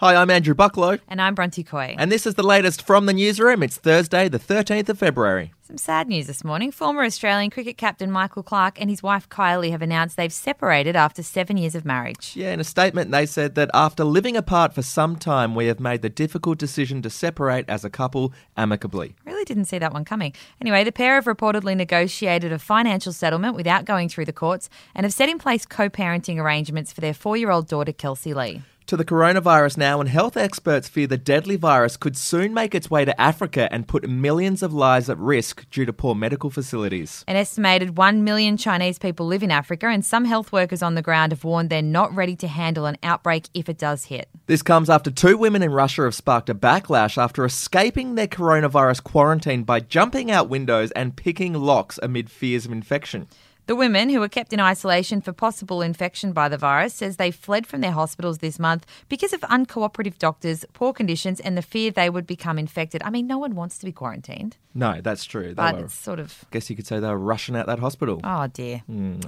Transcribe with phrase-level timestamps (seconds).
[0.00, 1.94] Hi, I'm Andrew Bucklow, And I'm Bronte Coy.
[1.98, 3.62] and this is the latest from the newsroom.
[3.62, 5.52] It's Thursday, the 13th of February.
[5.60, 6.72] Some sad news this morning.
[6.72, 11.22] Former Australian cricket captain Michael Clarke and his wife Kylie have announced they've separated after
[11.22, 12.32] seven years of marriage.
[12.34, 15.80] Yeah, in a statement, they said that after living apart for some time, we have
[15.80, 19.14] made the difficult decision to separate as a couple amicably.
[19.26, 20.32] Really didn't see that one coming.
[20.62, 25.04] Anyway, the pair have reportedly negotiated a financial settlement without going through the courts and
[25.04, 28.62] have set in place co parenting arrangements for their four year old daughter Kelsey Lee.
[28.90, 32.90] To the coronavirus now, and health experts fear the deadly virus could soon make its
[32.90, 37.24] way to Africa and put millions of lives at risk due to poor medical facilities.
[37.28, 41.02] An estimated 1 million Chinese people live in Africa, and some health workers on the
[41.02, 44.28] ground have warned they're not ready to handle an outbreak if it does hit.
[44.46, 49.04] This comes after two women in Russia have sparked a backlash after escaping their coronavirus
[49.04, 53.28] quarantine by jumping out windows and picking locks amid fears of infection.
[53.70, 57.30] The women, who were kept in isolation for possible infection by the virus, says they
[57.30, 61.92] fled from their hospitals this month because of uncooperative doctors, poor conditions, and the fear
[61.92, 63.00] they would become infected.
[63.04, 65.50] I mean, no one wants to be quarantined, No, that's true.
[65.50, 67.78] They but were, it's sort of, guess you could say they were rushing out that
[67.78, 68.20] hospital.
[68.24, 68.82] oh dear.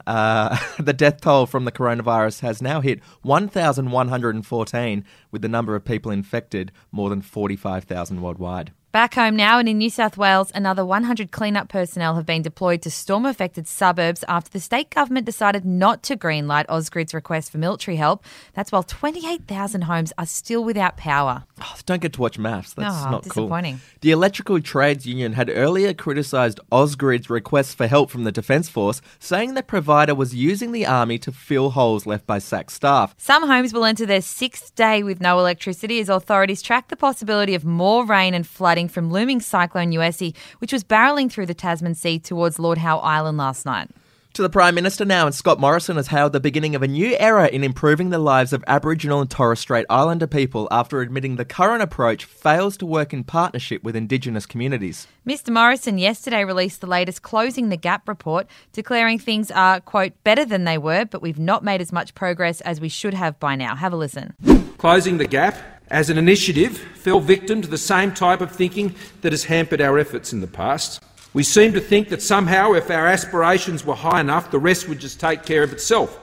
[0.08, 5.84] Uh, the death toll from the coronavirus has now hit 1,114, with the number of
[5.84, 8.72] people infected more than 45,000 worldwide.
[8.92, 12.82] Back home now, and in New South Wales, another 100 cleanup personnel have been deployed
[12.82, 17.56] to storm affected suburbs after the state government decided not to greenlight Ausgrid's request for
[17.56, 18.22] military help.
[18.52, 21.44] That's while 28,000 homes are still without power.
[21.62, 22.74] Oh, don't get to watch MAFS.
[22.74, 23.44] That's Oh, not cool.
[23.44, 23.80] disappointing.
[24.02, 29.00] The Electrical Trades Union had earlier criticised Ausgrid's request for help from the Defence Force,
[29.18, 33.14] saying the provider was using the army to fill holes left by SAC staff.
[33.16, 37.54] Some homes will enter their sixth day with no electricity as authorities track the possibility
[37.54, 41.94] of more rain and flooding from looming cyclone Uesi, which was barreling through the Tasman
[41.94, 43.90] Sea towards Lord Howe Island last night.
[44.36, 47.14] To the Prime Minister now, and Scott Morrison has hailed the beginning of a new
[47.18, 51.44] era in improving the lives of Aboriginal and Torres Strait Islander people after admitting the
[51.44, 55.06] current approach fails to work in partnership with Indigenous communities.
[55.26, 55.50] Mr.
[55.50, 60.64] Morrison yesterday released the latest Closing the Gap report, declaring things are, quote, better than
[60.64, 63.76] they were, but we've not made as much progress as we should have by now.
[63.76, 64.32] Have a listen.
[64.78, 65.54] Closing the Gap,
[65.92, 69.98] as an initiative, fell victim to the same type of thinking that has hampered our
[69.98, 71.02] efforts in the past.
[71.34, 74.98] We seem to think that somehow, if our aspirations were high enough, the rest would
[74.98, 76.18] just take care of itself.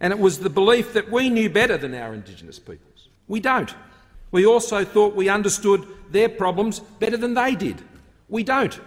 [0.00, 3.08] And it was the belief that we knew better than our Indigenous peoples.
[3.28, 3.72] We don't.
[4.32, 7.80] We also thought we understood their problems better than they did.
[8.28, 8.78] We don't.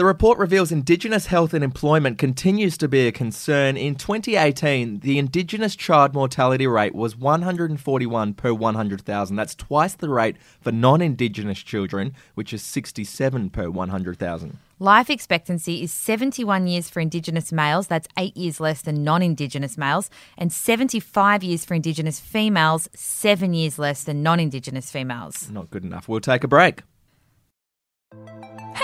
[0.00, 3.76] The report reveals Indigenous health and employment continues to be a concern.
[3.76, 9.36] In 2018, the Indigenous child mortality rate was 141 per 100,000.
[9.36, 14.58] That's twice the rate for non Indigenous children, which is 67 per 100,000.
[14.78, 19.76] Life expectancy is 71 years for Indigenous males, that's eight years less than non Indigenous
[19.76, 25.50] males, and 75 years for Indigenous females, seven years less than non Indigenous females.
[25.50, 26.08] Not good enough.
[26.08, 26.84] We'll take a break.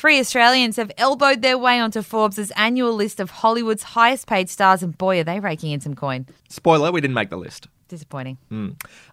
[0.00, 4.82] Three Australians have elbowed their way onto Forbes' annual list of Hollywood's highest paid stars,
[4.82, 6.26] and boy, are they raking in some coin.
[6.48, 7.68] Spoiler, we didn't make the list.
[7.86, 8.38] Disappointing.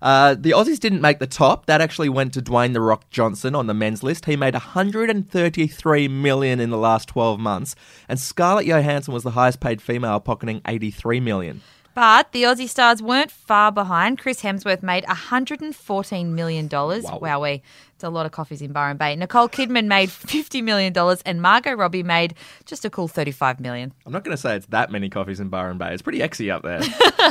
[0.01, 1.65] Uh, the Aussies didn't make the top.
[1.65, 4.27] That actually went to Dwayne the Rock Johnson on the men's list.
[4.27, 7.75] He made 133 million in the last 12 months,
[8.07, 11.59] and Scarlett Johansson was the highest paid female, pocketing 83 million.
[11.97, 14.19] But the Aussie stars weren't far behind.
[14.19, 16.69] Chris Hemsworth made $114 million.
[16.69, 16.99] Wow.
[17.01, 17.63] Wowee.
[17.97, 19.15] It's a lot of coffees in Byron Bay.
[19.15, 20.93] Nicole Kidman made $50 million,
[21.25, 23.91] and Margot Robbie made just a cool 35 million.
[24.05, 25.93] I'm not going to say it's that many coffees in Byron Bay.
[25.93, 26.79] It's pretty exy up there.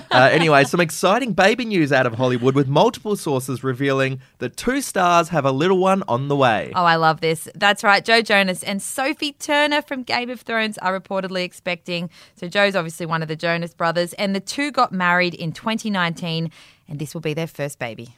[0.11, 4.81] uh, anyway, some exciting baby news out of Hollywood with multiple sources revealing that two
[4.81, 6.73] stars have a little one on the way.
[6.75, 7.49] Oh, I love this.
[7.55, 8.05] That's right.
[8.05, 12.11] Joe Jonas and Sophie Turner from Game of Thrones are reportedly expecting.
[12.35, 16.51] So, Joe's obviously one of the Jonas brothers, and the two got married in 2019,
[16.89, 18.17] and this will be their first baby.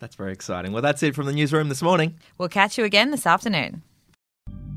[0.00, 0.72] That's very exciting.
[0.72, 2.16] Well, that's it from the newsroom this morning.
[2.38, 3.82] We'll catch you again this afternoon.